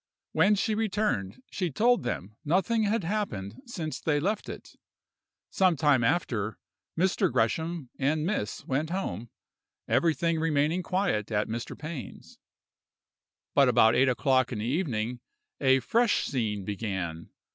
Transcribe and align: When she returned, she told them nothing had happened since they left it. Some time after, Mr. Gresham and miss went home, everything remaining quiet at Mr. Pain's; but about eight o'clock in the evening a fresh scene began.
When 0.31 0.55
she 0.55 0.73
returned, 0.73 1.43
she 1.51 1.69
told 1.69 2.01
them 2.01 2.35
nothing 2.43 2.85
had 2.85 3.03
happened 3.03 3.59
since 3.67 4.01
they 4.01 4.19
left 4.19 4.49
it. 4.49 4.75
Some 5.51 5.75
time 5.75 6.03
after, 6.03 6.57
Mr. 6.97 7.31
Gresham 7.31 7.91
and 7.99 8.25
miss 8.25 8.65
went 8.65 8.89
home, 8.89 9.29
everything 9.87 10.39
remaining 10.39 10.81
quiet 10.81 11.31
at 11.31 11.47
Mr. 11.47 11.77
Pain's; 11.77 12.39
but 13.53 13.69
about 13.69 13.93
eight 13.93 14.09
o'clock 14.09 14.51
in 14.51 14.57
the 14.57 14.65
evening 14.65 15.19
a 15.59 15.79
fresh 15.81 16.25
scene 16.25 16.65
began. 16.65 17.29